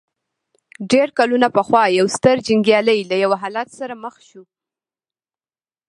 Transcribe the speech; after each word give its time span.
ډېر 0.91 1.07
کلونه 1.17 1.47
پخوا 1.55 1.83
يو 1.97 2.05
ستر 2.15 2.35
جنګيالی 2.47 2.99
له 3.09 3.15
يوه 3.23 3.37
حالت 3.41 3.67
سره 3.79 3.93
مخ 4.03 4.15
شو. 4.27 4.43